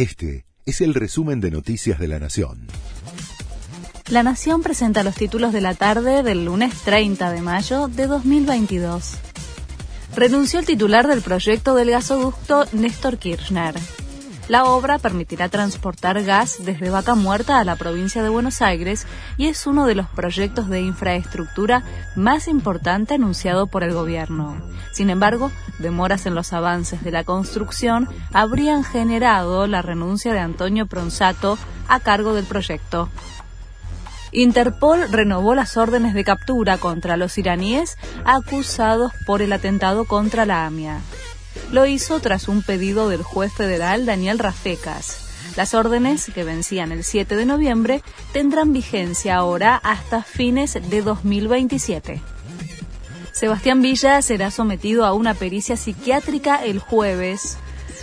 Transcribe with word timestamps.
Este 0.00 0.46
es 0.64 0.80
el 0.80 0.94
resumen 0.94 1.42
de 1.42 1.50
Noticias 1.50 1.98
de 1.98 2.08
la 2.08 2.18
Nación. 2.18 2.68
La 4.08 4.22
Nación 4.22 4.62
presenta 4.62 5.02
los 5.02 5.14
títulos 5.14 5.52
de 5.52 5.60
la 5.60 5.74
tarde 5.74 6.22
del 6.22 6.46
lunes 6.46 6.72
30 6.86 7.30
de 7.30 7.42
mayo 7.42 7.86
de 7.86 8.06
2022. 8.06 9.16
Renunció 10.16 10.60
el 10.60 10.64
titular 10.64 11.06
del 11.06 11.20
proyecto 11.20 11.74
del 11.74 11.90
gasoducto 11.90 12.64
Néstor 12.72 13.18
Kirchner. 13.18 13.74
La 14.50 14.64
obra 14.64 14.98
permitirá 14.98 15.48
transportar 15.48 16.24
gas 16.24 16.56
desde 16.64 16.90
Vaca 16.90 17.14
Muerta 17.14 17.60
a 17.60 17.64
la 17.64 17.76
provincia 17.76 18.20
de 18.20 18.30
Buenos 18.30 18.62
Aires 18.62 19.06
y 19.36 19.46
es 19.46 19.64
uno 19.64 19.86
de 19.86 19.94
los 19.94 20.08
proyectos 20.08 20.68
de 20.68 20.80
infraestructura 20.80 21.84
más 22.16 22.48
importante 22.48 23.14
anunciado 23.14 23.68
por 23.68 23.84
el 23.84 23.94
gobierno. 23.94 24.60
Sin 24.90 25.08
embargo, 25.08 25.52
demoras 25.78 26.26
en 26.26 26.34
los 26.34 26.52
avances 26.52 27.04
de 27.04 27.12
la 27.12 27.22
construcción 27.22 28.08
habrían 28.32 28.82
generado 28.82 29.68
la 29.68 29.82
renuncia 29.82 30.32
de 30.32 30.40
Antonio 30.40 30.86
Pronsato 30.86 31.56
a 31.86 32.00
cargo 32.00 32.34
del 32.34 32.44
proyecto. 32.44 33.08
Interpol 34.32 35.12
renovó 35.12 35.54
las 35.54 35.76
órdenes 35.76 36.12
de 36.12 36.24
captura 36.24 36.76
contra 36.76 37.16
los 37.16 37.38
iraníes 37.38 37.96
acusados 38.24 39.12
por 39.26 39.42
el 39.42 39.52
atentado 39.52 40.06
contra 40.06 40.44
la 40.44 40.66
AMIA. 40.66 40.98
Lo 41.72 41.86
hizo 41.86 42.20
tras 42.20 42.48
un 42.48 42.62
pedido 42.62 43.08
del 43.08 43.22
juez 43.22 43.52
federal 43.52 44.06
Daniel 44.06 44.38
Rafecas. 44.38 45.30
Las 45.56 45.74
órdenes, 45.74 46.30
que 46.32 46.44
vencían 46.44 46.92
el 46.92 47.04
7 47.04 47.36
de 47.36 47.44
noviembre, 47.44 48.02
tendrán 48.32 48.72
vigencia 48.72 49.36
ahora 49.36 49.76
hasta 49.76 50.22
fines 50.22 50.78
de 50.88 51.02
2027. 51.02 52.22
Sebastián 53.32 53.80
Villa 53.82 54.20
será 54.22 54.50
sometido 54.50 55.06
a 55.06 55.12
una 55.12 55.34
pericia 55.34 55.76
psiquiátrica 55.76 56.62
el 56.64 56.78
jueves. 56.78 57.56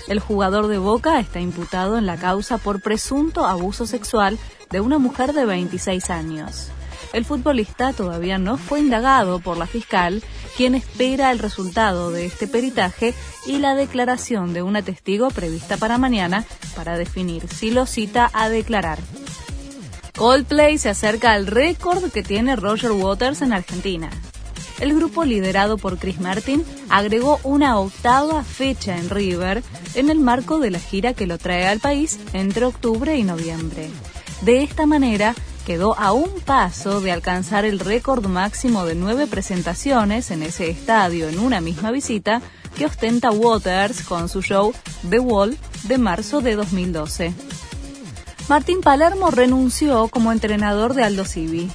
El 0.08 0.20
jugador 0.20 0.68
de 0.68 0.78
Boca 0.78 1.20
está 1.20 1.40
imputado 1.40 1.98
en 1.98 2.06
la 2.06 2.18
causa 2.18 2.58
por 2.58 2.82
presunto 2.82 3.46
abuso 3.46 3.86
sexual 3.86 4.40
de 4.72 4.82
una 4.82 4.98
mujer 4.98 5.34
de 5.34 5.46
26 5.46 6.10
años. 6.10 6.70
El 7.14 7.26
futbolista 7.26 7.94
todavía 7.94 8.38
no 8.38 8.58
fue 8.58 8.80
indagado 8.80 9.40
por 9.40 9.58
la 9.58 9.68
fiscal, 9.68 10.24
quien 10.56 10.76
espera 10.76 11.32
el 11.32 11.40
resultado 11.40 12.12
de 12.12 12.26
este 12.26 12.48
peritaje 12.48 13.14
y 13.46 13.60
la 13.60 13.76
declaración 13.76 14.54
de 14.54 14.62
una 14.62 14.82
testigo 14.82 15.30
prevista 15.30 15.78
para 15.78 15.98
mañana 15.98 16.46
para 16.76 16.98
definir 16.98 17.48
si 17.48 17.72
lo 17.72 17.86
cita 17.86 18.30
a 18.34 18.50
declarar. 18.50 19.00
Coldplay 20.18 20.80
se 20.80 20.90
acerca 20.90 21.34
al 21.34 21.46
récord 21.46 22.12
que 22.12 22.24
tiene 22.24 22.56
Roger 22.56 22.92
Waters 22.92 23.42
en 23.44 23.54
Argentina. 23.54 24.10
El 24.80 24.96
grupo 24.96 25.26
liderado 25.26 25.78
por 25.78 25.98
Chris 25.98 26.20
Martin 26.20 26.64
agregó 26.90 27.40
una 27.44 27.80
octava 27.80 28.44
fecha 28.44 28.98
en 28.98 29.10
River 29.10 29.64
en 29.96 30.10
el 30.10 30.20
marco 30.20 30.60
de 30.60 30.72
la 30.72 30.80
gira 30.80 31.14
que 31.14 31.28
lo 31.28 31.38
trae 31.38 31.68
al 31.68 31.80
país 31.80 32.20
entre 32.34 32.66
octubre 32.66 33.16
y 33.16 33.24
noviembre. 33.24 33.90
De 34.42 34.62
esta 34.62 34.86
manera, 34.86 35.34
quedó 35.68 36.00
a 36.00 36.14
un 36.14 36.30
paso 36.46 37.02
de 37.02 37.12
alcanzar 37.12 37.66
el 37.66 37.80
récord 37.80 38.26
máximo 38.26 38.86
de 38.86 38.96
nueve 38.96 39.28
presentaciones 39.28 40.32
en 40.32 40.42
ese 40.42 40.70
estadio 40.70 41.28
en 41.28 41.40
una 41.40 41.60
misma 41.60 41.92
visita 41.92 42.42
que 42.78 42.86
ostenta 42.86 43.32
Waters 43.32 44.04
con 44.04 44.30
su 44.30 44.42
show 44.42 44.74
The 45.10 45.20
Wall 45.20 45.58
de 45.84 45.98
marzo 45.98 46.40
de 46.40 46.56
2012. 46.56 47.34
Martín 48.48 48.80
Palermo 48.80 49.30
renunció 49.30 50.08
como 50.08 50.32
entrenador 50.32 50.94
de 50.94 51.04
Aldo 51.04 51.26
Civi. 51.26 51.70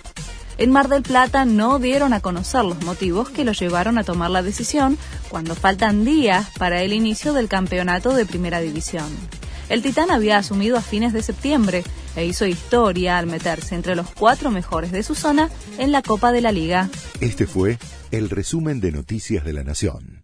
En 0.56 0.70
Mar 0.70 0.88
del 0.88 1.02
Plata 1.02 1.44
no 1.44 1.78
dieron 1.78 2.14
a 2.14 2.20
conocer 2.20 2.64
los 2.64 2.82
motivos 2.84 3.28
que 3.28 3.44
lo 3.44 3.52
llevaron 3.52 3.98
a 3.98 4.04
tomar 4.04 4.30
la 4.30 4.42
decisión 4.42 4.96
cuando 5.28 5.54
faltan 5.54 6.06
días 6.06 6.48
para 6.58 6.80
el 6.80 6.94
inicio 6.94 7.34
del 7.34 7.48
campeonato 7.48 8.14
de 8.14 8.24
Primera 8.24 8.60
División. 8.60 9.08
El 9.68 9.82
Titán 9.82 10.10
había 10.10 10.38
asumido 10.38 10.78
a 10.78 10.80
fines 10.80 11.12
de 11.12 11.22
septiembre 11.22 11.84
e 12.16 12.26
hizo 12.26 12.46
historia 12.46 13.18
al 13.18 13.26
meterse 13.26 13.74
entre 13.74 13.94
los 13.94 14.10
cuatro 14.10 14.50
mejores 14.50 14.92
de 14.92 15.02
su 15.02 15.14
zona 15.14 15.50
en 15.78 15.92
la 15.92 16.02
Copa 16.02 16.32
de 16.32 16.40
la 16.40 16.52
Liga. 16.52 16.88
Este 17.20 17.46
fue 17.46 17.78
el 18.10 18.30
resumen 18.30 18.80
de 18.80 18.92
Noticias 18.92 19.44
de 19.44 19.52
la 19.52 19.64
Nación. 19.64 20.21